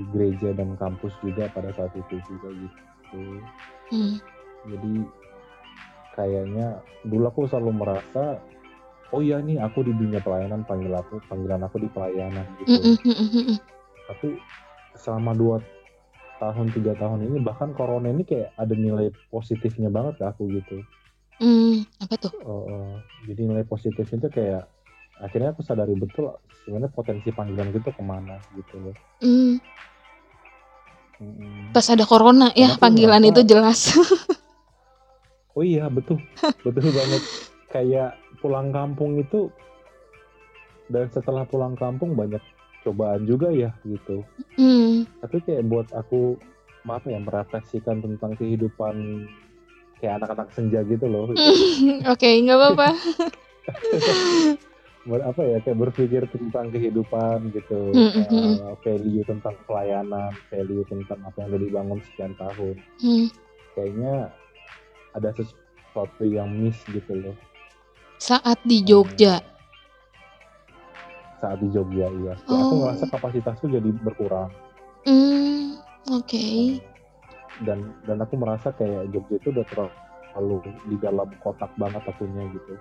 [0.09, 3.21] gereja dan kampus juga pada saat itu juga gitu.
[3.93, 4.17] Mm.
[4.65, 4.93] Jadi
[6.15, 8.39] kayaknya dulu aku selalu merasa
[9.11, 12.95] oh iya nih aku di dunia pelayanan panggil aku panggilan aku di pelayanan gitu.
[14.07, 14.27] Tapi
[14.95, 15.57] selama dua
[16.35, 20.83] tahun tiga tahun ini bahkan corona ini kayak ada nilai positifnya banget ke aku gitu.
[21.39, 21.83] Mm.
[21.99, 22.31] Apa tuh?
[22.43, 22.95] Uh,
[23.27, 24.63] jadi nilai positifnya itu kayak
[25.19, 28.95] akhirnya aku sadari betul sebenarnya potensi panggilan gitu ke mana gitu loh.
[29.19, 29.59] Mm.
[31.15, 31.71] Mm-mm.
[31.71, 33.79] Pas ada corona ya Karena panggilan merasa- itu jelas.
[35.55, 36.19] Oh iya betul,
[36.65, 37.23] betul banget.
[37.71, 39.47] Kayak pulang kampung itu
[40.91, 42.43] dan setelah pulang kampung banyak
[42.85, 44.21] cobaan juga ya gitu.
[44.59, 45.09] Mm.
[45.23, 46.37] Tapi kayak buat aku
[46.85, 49.25] apa ya merefleksikan tentang kehidupan
[49.97, 51.33] kayak anak-anak senja gitu loh.
[52.13, 52.89] Oke, nggak apa-apa.
[55.05, 58.53] Buat apa ya kayak berpikir tentang kehidupan gitu, Mm, mm, mm.
[58.57, 62.75] Eh, value tentang pelayanan, value tentang apa yang udah dibangun sekian tahun.
[63.05, 63.27] Mm.
[63.77, 64.33] Kayaknya
[65.15, 67.35] ada sesuatu yang miss gitu loh.
[68.17, 69.39] Saat di Jogja.
[71.35, 72.33] saat di Jogja iya.
[72.37, 72.79] Kayak Aku Oh.
[72.81, 74.49] ngerasa kapasitasku jadi berkurang
[75.03, 75.77] Mm.
[76.11, 76.79] Oke.
[77.61, 82.73] dan dan aku merasa kayak Jogja itu udah terlalu di dalam kotak banget akunya gitu.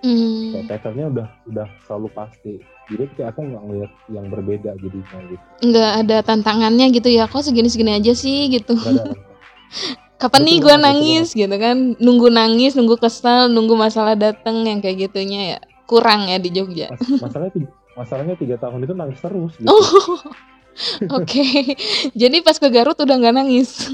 [0.00, 0.42] Mm.
[0.50, 2.52] Kayak patternnya udah udah selalu pasti.
[2.88, 5.44] Jadi kayak aku nggak ngeliat yang berbeda jadinya gitu.
[5.62, 7.24] Nggak ada tantangannya gitu ya.
[7.24, 8.74] Kok segini-segini aja sih gitu.
[10.20, 11.96] Kapan nih gue betul nangis gitu kan?
[11.96, 15.58] Nunggu nangis, nunggu kesel, nunggu masalah dateng yang kayak gitunya ya.
[15.88, 16.92] Kurang ya di Jogja.
[16.92, 19.66] Mas- masalahnya tiga, masalahnya tiga tahun itu nangis terus gitu.
[19.66, 20.20] Oh.
[21.18, 21.74] Oke.
[22.12, 23.90] Jadi pas ke Garut udah nggak nangis.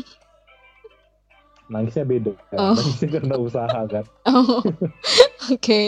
[1.67, 2.59] nangisnya beda kan?
[2.63, 2.75] Oh.
[2.79, 4.63] nangisnya karena usaha kan Oh,
[5.51, 5.83] oke.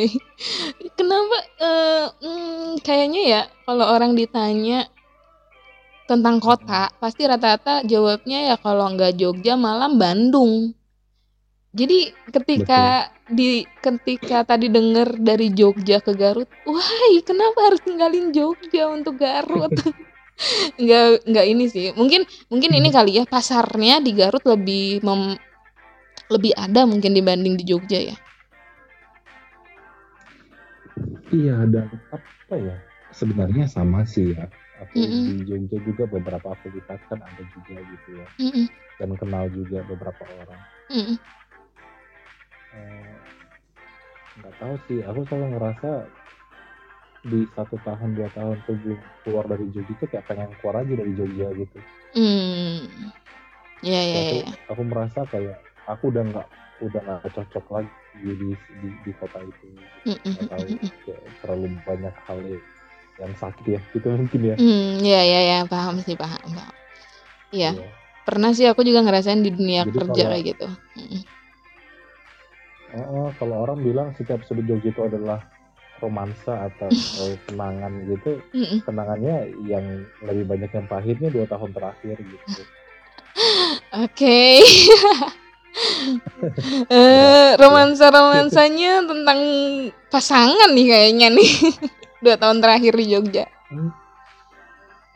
[0.98, 1.36] Kenapa?
[1.62, 4.90] eh, hmm, kayaknya ya kalau orang ditanya
[6.08, 10.72] tentang kota, pasti rata-rata jawabnya ya kalau nggak Jogja malah Bandung.
[11.76, 16.90] Jadi ketika di ketika tadi dengar dari Jogja ke Garut, wah
[17.20, 19.68] kenapa harus tinggalin Jogja untuk Garut?
[20.80, 21.92] nggak nggak ini sih.
[21.92, 25.36] Mungkin mungkin ini kali ya pasarnya di Garut lebih mem-
[26.32, 28.16] lebih ada mungkin dibanding di Jogja ya.
[31.32, 32.76] iya dan apa ya
[33.12, 35.22] sebenarnya sama sih ya aku Mm-mm.
[35.26, 38.66] di Jogja juga beberapa aktivitas kan ada juga gitu ya Mm-mm,
[39.02, 41.18] dan kenal juga beberapa orang mm-mm.
[42.68, 43.16] Eh,
[44.38, 45.90] nggak tahu sih aku selalu ngerasa
[47.26, 51.12] di satu tahun dua tahun sebelum keluar dari Jogja tuh kayak pengen keluar aja dari
[51.18, 51.78] Jogja gitu
[52.16, 53.12] Hmm.
[53.84, 54.36] Ya ya aku,
[54.74, 56.46] aku merasa kayak aku udah nggak
[56.78, 59.66] udah nggak cocok lagi di di, di kota itu
[60.08, 60.90] Mm, mm, nggak tahu mm, mm.
[61.04, 62.64] kayak terlalu banyak hal yang
[63.18, 66.74] sakit ya gitu mungkin ya Hmm, ya ya ya paham sih paham paham.
[67.50, 67.88] Iya, Iya.
[68.22, 70.66] pernah sih aku juga ngerasain di dunia Jadi kerja kalau- kayak gitu.
[70.96, 71.22] Mm,
[72.88, 75.44] Oh, oh, kalau orang bilang setiap sebut Jogja itu adalah
[75.98, 76.88] romansa atau
[77.44, 78.78] kenangan gitu mm, mm.
[78.82, 79.84] kenangannya yang
[80.22, 82.62] lebih banyak yang pahitnya dua tahun terakhir gitu
[84.04, 84.40] Oke.
[86.88, 89.40] Eh, romansa romansanya tentang
[90.08, 91.50] pasangan nih kayaknya nih
[92.22, 93.44] dua tahun terakhir di Jogja.
[93.68, 93.90] Hmm,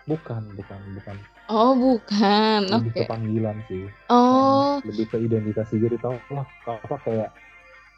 [0.06, 1.16] bukan bukan bukan
[1.52, 3.02] Oh bukan, lebih oke.
[3.02, 7.28] ke panggilan sih Oh, lebih ke identitas diri tau lah apa kayak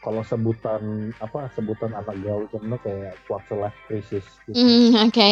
[0.05, 0.83] kalau sebutan
[1.17, 4.53] apa sebutan anak gaul itu kayak quarter life crisis gitu.
[4.59, 5.31] hmm, oke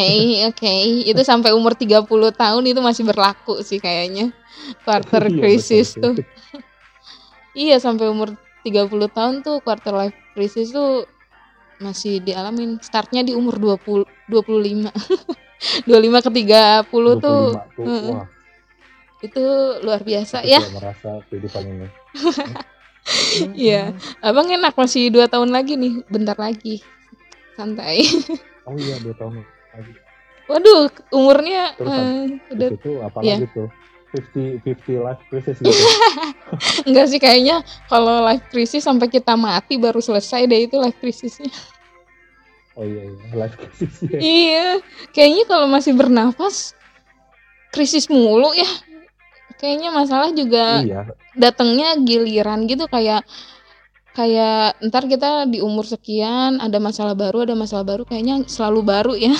[0.49, 0.73] oke.
[1.05, 4.33] Itu sampai umur 30 tahun itu masih berlaku sih kayaknya.
[4.81, 6.13] Quarter Iya, crisis betul tuh.
[6.17, 6.25] sih.
[7.53, 8.33] Iya sampai umur
[8.65, 11.05] 30 tahun tuh quarter life crisis tuh
[11.83, 12.79] masih dialamin.
[12.79, 14.87] Startnya di umur 20 25.
[15.87, 18.03] 25 ke 30 tuh 25 tuh mm.
[18.11, 18.27] wah
[19.23, 19.43] itu
[19.87, 20.59] luar biasa aku ya.
[20.75, 21.87] merasa kehidupan ini
[23.55, 23.91] Iya.
[24.23, 26.79] Abang enak masih dua tahun lagi nih, bentar lagi.
[27.59, 28.03] Santai.
[28.67, 29.43] oh iya dua tahun
[29.75, 29.91] lagi
[30.43, 33.35] Waduh, umurnya Terus eh, udah itu apa Iya.
[33.39, 33.67] lagi tuh
[34.13, 35.83] 50 50 life crisis gitu
[36.85, 41.49] enggak sih kayaknya kalau life crisis sampai kita mati baru selesai deh itu life crisisnya.
[42.77, 43.17] Oh iya iya.
[43.37, 44.19] Life crisis ya.
[44.19, 44.67] Iya,
[45.13, 46.73] kayaknya kalau masih bernafas
[47.73, 48.69] krisis mulu ya.
[49.57, 51.07] Kayaknya masalah juga iya.
[51.39, 53.23] datangnya giliran gitu kayak
[54.13, 59.13] kayak ntar kita di umur sekian ada masalah baru ada masalah baru kayaknya selalu baru
[59.17, 59.33] ya.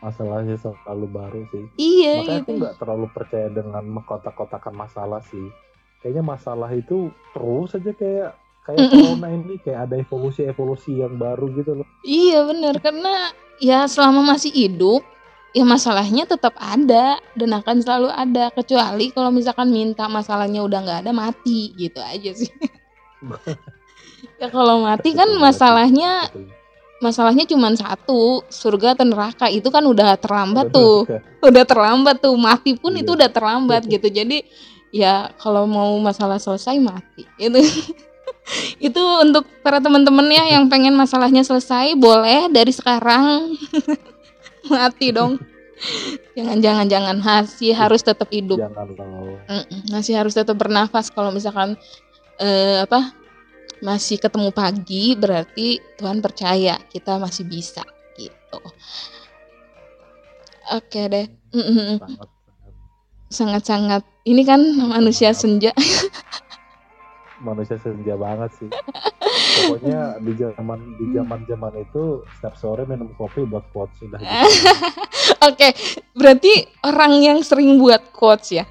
[0.00, 1.64] Masalahnya selalu baru sih.
[1.76, 5.46] Iya makanya aku gitu nggak terlalu percaya dengan mengkotak-kotakan masalah sih.
[6.00, 8.30] Kayaknya masalah itu terus aja kayak
[8.66, 11.86] kayak corona ini kayak ada evolusi evolusi yang baru gitu loh.
[12.04, 12.74] Iya bener.
[12.78, 15.02] Karena ya selama masih hidup
[15.50, 18.52] ya masalahnya tetap ada dan akan selalu ada.
[18.52, 21.72] Kecuali kalau misalkan minta masalahnya udah nggak ada mati.
[21.74, 22.50] Gitu aja sih.
[24.40, 26.28] Ya kalau mati kan masalahnya
[27.00, 29.48] masalahnya cuma satu surga atau neraka.
[29.48, 31.04] Itu kan udah terlambat tuh.
[31.08, 31.20] juga.
[31.44, 32.36] udah terlambat tuh.
[32.36, 33.04] Mati pun Iya.
[33.04, 34.08] itu udah terlambat gitu.
[34.08, 34.44] Jadi
[34.92, 37.24] ya kalau mau masalah selesai mati.
[37.36, 37.60] Itu
[38.86, 43.54] itu untuk para teman-teman ya yang pengen masalahnya selesai boleh dari sekarang.
[44.70, 45.40] Mati dong.
[46.36, 47.16] Jangan jangan jangan.
[47.24, 48.60] Masih harus tetap hidup.
[48.60, 48.84] Jangan
[49.88, 51.08] masih harus tetap bernafas.
[51.08, 51.72] Kalau misalkan
[52.36, 53.16] eh, apa
[53.80, 57.80] masih ketemu pagi berarti Tuhan percaya kita masih bisa
[58.12, 58.60] gitu.
[60.76, 61.26] Oke deh.
[61.48, 62.28] Sangat
[63.32, 64.02] sangat-sangat.
[64.28, 65.72] Ini kan manusia senja
[67.40, 68.70] manusia senja banget sih.
[69.66, 74.30] Pokoknya di zaman di zaman zaman itu setiap sore minum kopi buat quotes sudah gitu.
[75.48, 75.68] oke
[76.16, 76.52] berarti
[76.84, 78.64] orang yang sering buat quotes ya?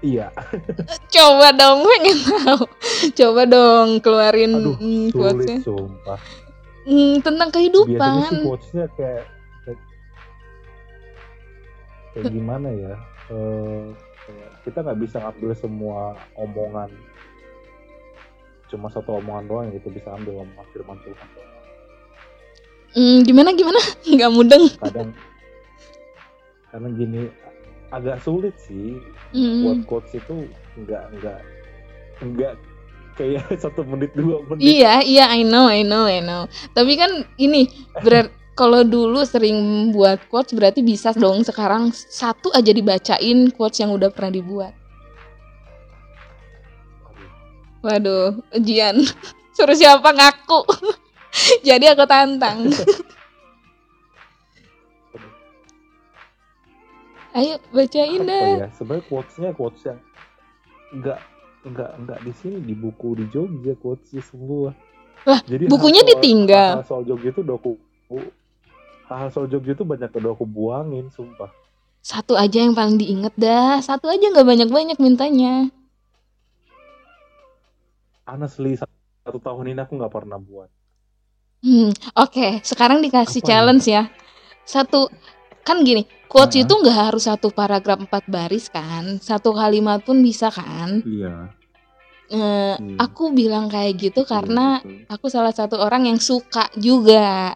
[0.00, 0.32] Iya.
[1.14, 2.64] Coba dong pengen tahu.
[3.12, 5.58] Coba dong keluarin Aduh, mm, sulit quotesnya.
[5.60, 6.20] sumpah.
[6.88, 9.24] Mm, tentang biasanya sih kehidupan quotesnya kayak
[9.68, 9.80] kayak,
[12.16, 12.94] kayak gimana ya?
[13.28, 14.09] Kayak
[14.62, 16.00] kita nggak bisa ngambil semua
[16.36, 16.90] omongan
[18.70, 21.50] cuma satu omongan doang yang kita bisa ambil omongan firman Tuhan doang.
[22.90, 23.80] Mm, gimana gimana
[24.14, 25.10] nggak mudeng kadang
[26.70, 27.20] karena gini
[27.90, 28.98] agak sulit sih
[29.30, 29.62] Mm.
[29.62, 30.42] buat quotes itu
[30.74, 31.38] nggak nggak
[32.34, 32.54] nggak
[33.14, 36.50] kayak satu menit dua menit Iya, iya, I know, I know, I know.
[36.74, 37.70] Tapi kan ini
[38.02, 38.26] berar
[38.60, 44.12] kalau dulu sering buat quotes berarti bisa dong sekarang satu aja dibacain quotes yang udah
[44.12, 44.76] pernah dibuat.
[47.80, 49.00] Waduh, ujian.
[49.56, 50.60] Suruh siapa ngaku.
[51.68, 52.68] Jadi aku tantang.
[57.30, 58.66] Ayo bacain dah.
[58.66, 60.02] ya sebenarnya quotesnya quotes yang
[60.90, 61.22] nggak
[61.62, 64.74] nggak nggak di sini di buku di Jogja quotesnya semua
[65.22, 66.82] Lah, jadi bukunya soal- ditinggal.
[66.82, 67.78] soal Jogja itu aku
[69.16, 71.50] hal soal Jogja itu banyak udah aku buangin sumpah
[72.00, 73.76] Satu aja yang paling diinget dah.
[73.78, 75.68] Satu aja nggak banyak-banyak mintanya.
[78.24, 80.70] honestly satu tahun ini aku nggak pernah buat
[81.60, 82.64] Hmm, oke.
[82.64, 84.08] Sekarang dikasih Apa challenge ya.
[84.64, 85.12] Satu
[85.60, 86.64] kan gini, quotes Nah.
[86.64, 91.04] itu nggak harus satu paragraf empat baris kan, satu kalimat pun bisa kan.
[91.04, 91.52] iya
[92.30, 92.96] Eh, Hmm.
[92.96, 95.04] Aku bilang kayak gitu Betul, karena betul.
[95.10, 97.52] aku salah satu orang yang suka juga.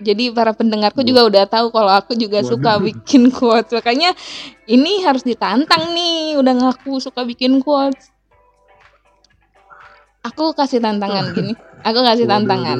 [0.00, 2.88] Jadi para pendengarku juga udah tahu kalau aku juga suka Waduh.
[2.88, 3.68] bikin quotes.
[3.76, 4.16] Makanya
[4.64, 8.08] ini harus ditantang nih, udah ngaku suka bikin quotes.
[10.24, 11.52] Aku kasih tantangan gini.
[11.84, 12.78] Aku kasih Waduh, tantangan.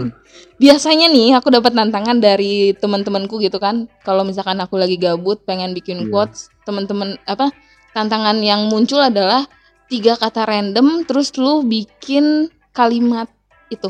[0.61, 3.89] Biasanya nih aku dapat tantangan dari teman-temanku gitu kan.
[4.05, 6.13] Kalau misalkan aku lagi gabut pengen bikin Iya.
[6.13, 7.49] quotes, teman-teman apa?
[7.97, 9.45] Tantangan yang muncul adalah
[9.93, 13.27] tiga kata random terus lu bikin kalimat
[13.69, 13.89] itu.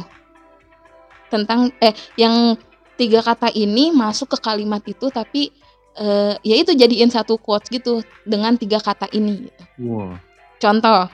[1.31, 2.59] Tentang eh yang
[3.01, 5.49] tiga kata ini masuk ke kalimat itu tapi
[5.97, 9.63] eh, ya itu jadiin satu quotes gitu dengan tiga kata ini gitu.
[9.89, 10.21] wah
[10.61, 11.09] Contoh.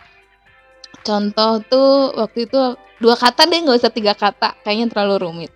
[1.06, 2.60] Contoh tuh waktu itu
[2.98, 5.52] dua kata deh nggak usah tiga kata, kayaknya terlalu rumit.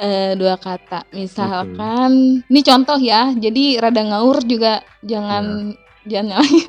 [0.00, 5.72] Eh, dua kata, misalkan, ini contoh ya, jadi rada ngaur juga jangan
[6.04, 6.68] jangan nyalahin.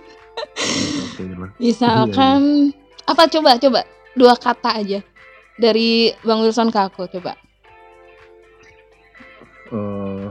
[1.03, 2.71] oke lah Misalkan
[3.03, 3.79] apa coba coba
[4.15, 4.99] dua kata aja
[5.59, 7.35] dari Bang Wilson ke aku coba.
[9.67, 10.25] Eh,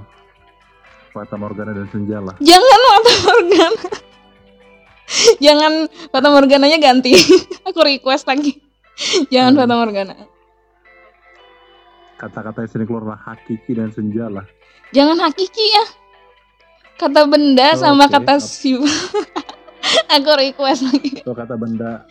[1.09, 3.85] Fata Morgana dan Senja lah Jangan Fata Morgana.
[5.39, 5.73] Jangan
[6.09, 7.13] Fata Morgananya ganti.
[7.67, 8.57] aku request lagi.
[9.27, 9.61] Jangan Hmm.
[9.61, 10.17] Fata Morgana.
[12.17, 14.49] kata-kata yang sering keluar lah Hakiki dan Senja lah
[14.89, 15.85] Jangan hakiki ya.
[16.97, 18.17] Kata benda Oh, sama oke.
[18.17, 18.89] kata sifat.
[20.17, 21.21] Aku request lagi.
[21.21, 22.09] atau kata benda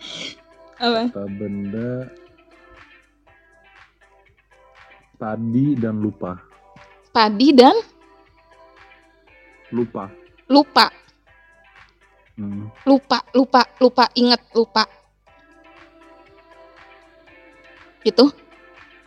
[0.76, 1.10] Apa?
[1.10, 2.06] kata benda
[5.16, 6.38] tadi dan lupa
[7.16, 7.72] Padi dan
[9.72, 10.12] lupa
[10.52, 10.92] lupa.
[12.36, 12.68] Hmm.
[12.84, 14.84] Lupa, lupa, lupa, ingat, lupa.
[18.04, 18.28] Gitu?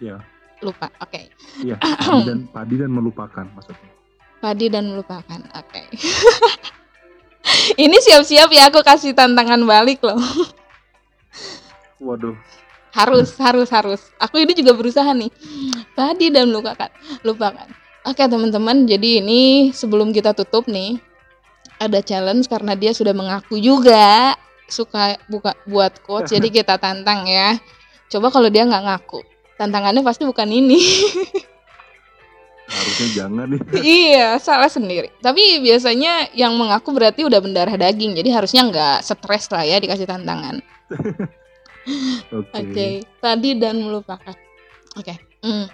[0.01, 0.17] ya
[0.65, 0.89] Lupa.
[0.99, 1.29] Oke.
[1.61, 3.91] iya padi dan padi dan melupakan maksudnya
[4.41, 5.39] Padi dan melupakan.
[5.53, 5.83] Oke.
[7.85, 10.17] Ini siap-siap ya aku kasih tantangan balik loh.
[12.01, 12.33] waduh
[12.89, 14.01] Harus, harus, harus.
[14.17, 15.29] Aku ini juga berusaha nih.
[15.93, 16.89] Padi dan melupakan.
[17.21, 17.69] Lupakan.
[18.07, 21.03] Oke teman-teman, jadi ini sebelum kita tutup nih,
[21.83, 24.35] ada challenge karena dia sudah mengaku juga
[24.71, 27.59] suka buka buat quotes, jadi kita tantang ya.
[28.07, 29.19] Coba kalau dia nggak ngaku,
[29.59, 30.79] tantangannya pasti bukan ini.
[32.69, 33.61] harusnya jangan nih
[34.13, 35.09] iya, salah sendiri.
[35.19, 40.07] Tapi biasanya yang mengaku berarti udah mendarah daging, jadi harusnya nggak stres lah ya dikasih
[40.07, 40.61] tantangan.
[42.29, 42.87] oke Oke,
[43.19, 44.37] tadi dan melupakan.
[44.95, 45.17] Oke.
[45.41, 45.65] Hmm.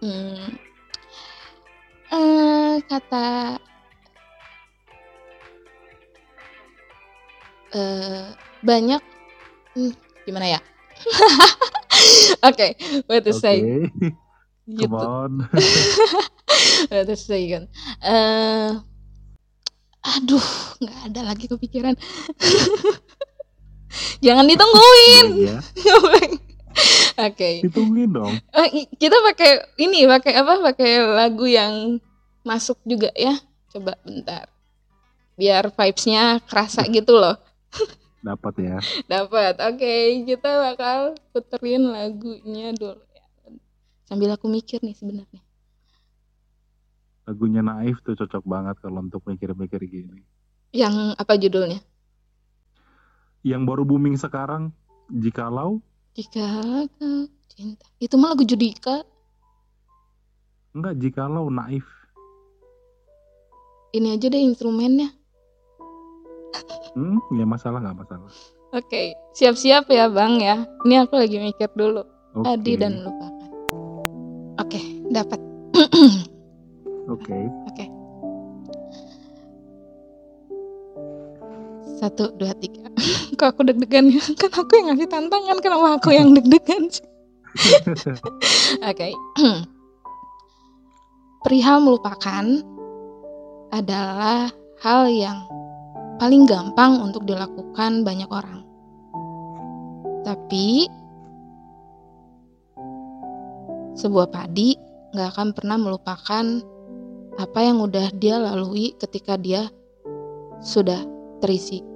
[0.00, 0.56] Hmm.
[2.10, 3.54] Eh, kata
[7.70, 8.26] eh
[8.66, 9.02] banyak
[9.76, 9.92] hmm,
[10.26, 10.60] gimana ya?
[12.48, 13.88] Oke, what to oke say?
[14.78, 14.94] come Gitu.
[14.94, 15.50] on
[16.90, 17.66] What to say kan?
[18.02, 18.70] Eh
[20.00, 20.46] aduh,
[20.80, 21.94] nggak ada lagi kepikiran.
[24.24, 25.26] Jangan ditungguin.
[25.48, 25.58] ya
[27.26, 27.64] Oke.
[27.66, 28.34] ditungguin dong.
[28.54, 30.62] I- kita pakai ini pakai apa?
[30.72, 31.98] Pakai lagu yang
[32.46, 33.36] masuk juga ya.
[33.70, 34.48] Coba bentar.
[35.36, 37.36] Biar vibesnya kerasa gitu loh.
[38.26, 38.78] Dapat ya.
[39.08, 39.60] Dapat.
[39.64, 43.26] Oke kita bakal puterin lagunya dulu ya.
[44.06, 45.42] Sambil aku mikir nih sebenarnya.
[47.30, 50.26] Lagunya Naif tuh cocok banget kalau untuk mikir-mikir gini.
[50.74, 51.78] Yang apa judulnya?
[53.46, 54.74] Yang baru booming sekarang
[55.08, 55.78] jikalau
[56.14, 56.44] jika
[56.98, 57.86] kau cinta.
[58.02, 59.02] Itu mah lagu Judika.
[60.74, 61.86] Enggak jikalau Naif.
[63.90, 65.10] Ini aja deh instrumennya.
[66.94, 68.30] Hmm ya masalah nggak masalah.
[68.74, 70.56] Oke siap-siap ya bang ya.
[70.86, 72.02] Ini aku lagi mikir dulu.
[72.38, 72.46] Oke.
[72.46, 73.34] Tadi dan lupakan
[74.58, 74.80] oke
[75.10, 75.40] dapat.
[77.10, 77.34] Oke
[82.00, 82.88] Satu, dua, tiga.
[83.36, 84.24] Kok aku deg-degan ya?
[84.40, 87.04] Kan aku yang ngasih tantangan, kenapa aku yang deg-degan sih?
[88.80, 89.12] Oke.
[91.44, 92.44] perihal melupakan
[93.72, 94.48] adalah
[94.80, 95.44] hal yang
[96.16, 98.64] paling gampang untuk dilakukan banyak orang.
[100.24, 100.88] Tapi
[103.96, 104.76] sebuah padi
[105.16, 106.44] gak akan pernah melupakan
[107.40, 109.68] apa yang udah dia lalui ketika dia
[110.60, 111.00] sudah
[111.40, 111.89] terisi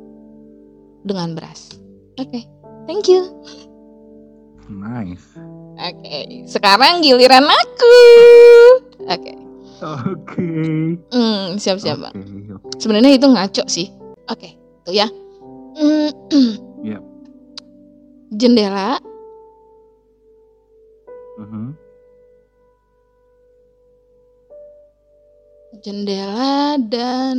[1.05, 1.76] dengan beras.
[2.16, 2.42] Oke, okay,
[2.88, 3.22] thank you.
[4.66, 5.28] Nice.
[5.76, 7.96] Oke, okay, sekarang giliran aku.
[9.05, 9.12] Oke.
[9.12, 9.36] Okay.
[9.84, 10.16] Oke.
[10.24, 10.96] Okay.
[11.12, 12.05] Hmm, siap-siap okay.
[12.09, 12.14] bang.
[12.80, 13.92] Sebenarnya itu ngaco sih.
[14.32, 14.52] Oke, okay,
[14.88, 15.07] tuh ya.
[15.76, 16.11] Mm,
[16.86, 17.02] yep.
[18.32, 18.96] Jendela.
[21.34, 21.68] Uh -huh.
[25.82, 27.36] Jendela dan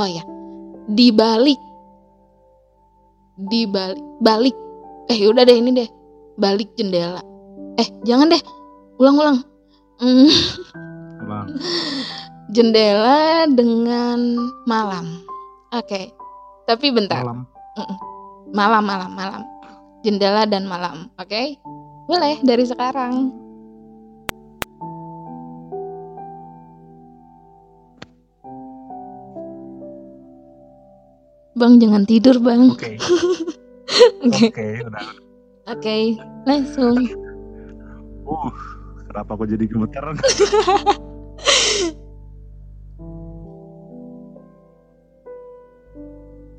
[0.00, 0.24] Oh ya,
[0.88, 1.60] di balik
[3.36, 4.00] di balik.
[4.20, 4.56] Balik
[5.12, 5.88] eh udah deh ini deh.
[6.40, 7.20] Balik jendela.
[7.76, 8.42] Eh jangan deh.
[8.96, 9.44] Ulang-ulang.
[10.00, 10.28] Mm.
[12.56, 15.20] jendela dengan malam.
[15.76, 15.84] Oke.
[15.84, 16.04] Okay.
[16.64, 17.20] tapi bentar.
[17.20, 17.44] Malam.
[18.56, 19.42] Malam malam malam.
[20.00, 21.12] Jendela dan malam.
[21.20, 21.28] Oke?
[21.28, 21.46] Okay?
[22.10, 23.30] boleh dari sekarang
[31.60, 32.72] Bang jangan tidur bang.
[32.72, 32.96] Oke.
[34.24, 34.48] Oke.
[34.48, 35.04] Oke udah.
[35.68, 36.16] Oke
[36.48, 36.96] langsung.
[38.24, 38.48] Uh
[39.12, 40.00] kenapa aku jadi gemeter?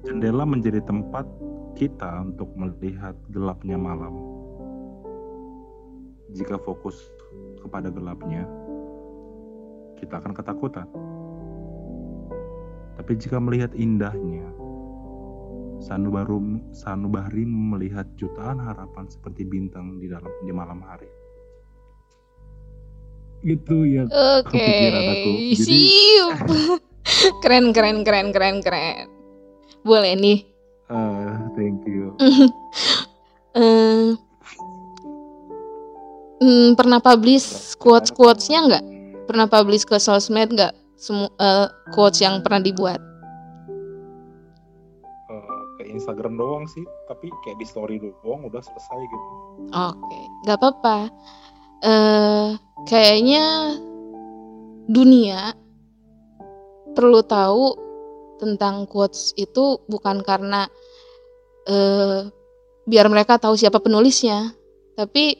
[0.05, 1.25] Jendela menjadi tempat
[1.73, 4.13] kita untuk melihat gelapnya malam.
[6.37, 7.09] Jika fokus
[7.57, 8.45] kepada gelapnya,
[9.97, 10.85] kita akan ketakutan.
[13.01, 14.60] Tapi jika melihat indahnya,
[15.81, 21.09] Sanubarum Sanubahri melihat jutaan harapan seperti bintang di dalam di malam hari.
[23.41, 24.61] Itu ya Oke.
[24.61, 25.57] Okay.
[25.57, 26.45] Siap.
[27.41, 29.09] keren keren keren keren keren.
[29.81, 30.45] Boleh nih.
[30.85, 32.13] Uh, thank you.
[33.57, 34.13] uh,
[36.45, 38.85] mm, pernah publish quotes quotesnya nggak?
[39.25, 40.77] Pernah publish ke sosmed nggak?
[41.01, 43.01] Semua uh, quotes yang pernah dibuat?
[45.91, 49.27] Instagram doang sih tapi kayak di story doang udah selesai gitu
[49.71, 50.23] oke okay.
[50.47, 50.97] nggak apa-apa
[51.85, 52.47] uh,
[52.87, 53.75] kayaknya
[54.89, 55.55] dunia
[56.95, 57.77] perlu tahu
[58.41, 60.65] tentang quotes itu bukan karena
[61.69, 62.27] uh,
[62.89, 64.51] biar mereka tahu siapa penulisnya
[64.97, 65.37] tapi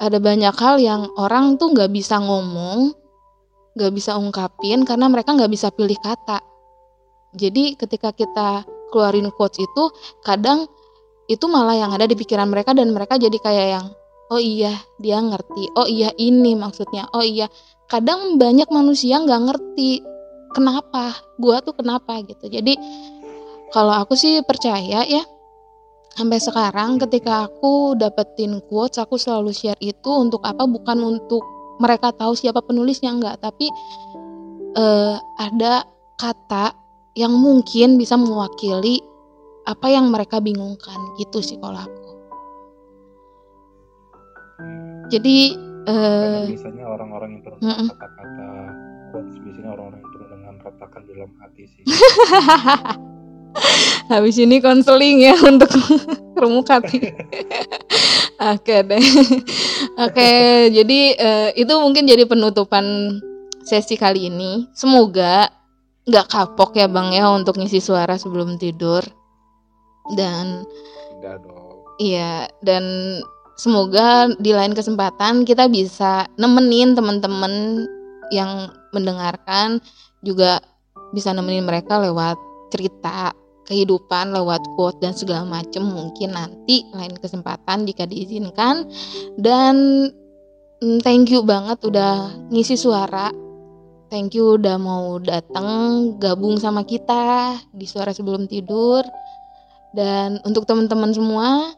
[0.00, 2.94] ada banyak hal yang orang tuh nggak bisa ngomong
[3.76, 6.40] nggak bisa ungkapin karena mereka nggak bisa pilih kata
[7.34, 9.84] jadi ketika kita keluarin quotes itu
[10.26, 10.66] kadang
[11.30, 13.86] itu malah yang ada di pikiran mereka dan mereka jadi kayak yang
[14.30, 15.74] oh iya dia ngerti.
[15.78, 17.06] Oh iya ini maksudnya.
[17.14, 17.50] Oh iya.
[17.90, 20.02] Kadang banyak manusia nggak ngerti
[20.54, 22.46] kenapa gua tuh kenapa gitu.
[22.50, 22.74] Jadi
[23.70, 25.22] kalau aku sih percaya ya
[26.14, 30.66] sampai sekarang ketika aku dapetin quotes aku selalu share itu untuk apa?
[30.66, 31.42] Bukan untuk
[31.78, 33.70] mereka tahu siapa penulisnya enggak tapi
[34.76, 35.86] uh, ada
[36.20, 36.76] kata
[37.18, 39.02] yang mungkin bisa mewakili
[39.66, 42.08] apa yang mereka bingungkan gitu sih kalau aku.
[45.10, 45.58] Jadi
[45.90, 47.58] uh, biasanya orang-orang yang penuh
[47.90, 48.48] kata-kata
[49.10, 51.82] quotes biasanya orang-orang yang penuh dengan retakan dalam hati sih.
[54.10, 55.70] Habis ini konseling ya untuk
[56.38, 56.98] remuk hati.
[58.54, 59.04] Oke deh.
[60.00, 60.30] Oke,
[60.72, 63.18] jadi uh, itu mungkin jadi penutupan
[63.62, 64.70] sesi kali ini.
[64.72, 65.59] Semoga
[66.08, 69.04] nggak kapok ya bang ya untuk ngisi suara sebelum tidur.
[70.16, 70.64] Dan
[72.00, 72.84] iya dan
[73.60, 77.84] semoga di lain kesempatan kita bisa nemenin teman-teman
[78.32, 79.78] yang mendengarkan
[80.24, 80.64] juga
[81.12, 82.40] bisa nemenin mereka lewat
[82.72, 83.34] cerita
[83.70, 88.90] kehidupan lewat quote dan segala macam mungkin nanti lain kesempatan jika diizinkan.
[89.38, 90.10] Dan
[90.82, 93.30] mm, thank you banget udah ngisi suara
[94.10, 99.06] Thank you udah mau datang gabung sama kita di suara sebelum tidur.
[99.94, 101.70] Dan untuk teman-teman semua,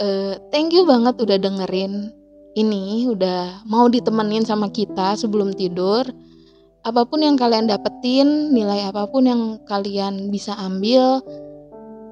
[0.00, 2.08] uh, thank you banget udah dengerin
[2.56, 6.08] ini, udah mau ditemenin sama kita sebelum tidur.
[6.88, 11.20] Apa pun yang kalian dapetin, nilai apa pun yang kalian bisa ambil,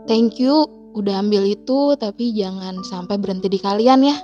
[0.05, 4.21] thank you udah ambil itu, tapi jangan sampai berhenti di kalian ya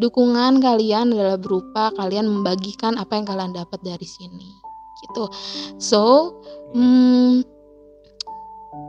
[0.00, 4.48] dukungan kalian adalah berupa kalian membagikan apa yang kalian dapat dari sini.
[5.04, 5.24] Gitu.
[5.76, 6.34] So
[6.72, 7.44] hmm,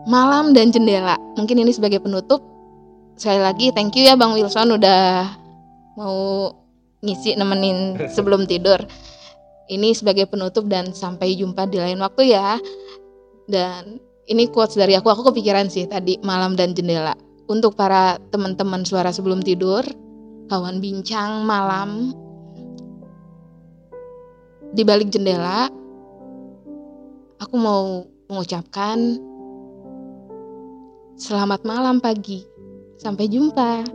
[0.08, 1.20] malam dan jendela.
[1.36, 2.40] Mungkin ini sebagai penutup.
[3.20, 5.30] Sekali lagi thank you ya bang Wilson udah
[6.00, 6.50] mau
[7.04, 8.80] ngisi nemenin sebelum tidur.
[9.72, 12.60] Ini sebagai penutup dan sampai jumpa di lain waktu ya.
[13.48, 15.12] Dan ini quotes dari aku.
[15.12, 17.16] Aku kepikiran sih tadi malam dan jendela.
[17.48, 19.84] Untuk para teman-teman suara sebelum tidur
[20.52, 22.12] kawan bincang malam
[24.76, 25.72] di balik jendela
[27.40, 29.16] aku mau mengucapkan
[31.16, 32.44] selamat malam pagi.
[33.00, 33.86] Sampai jumpa.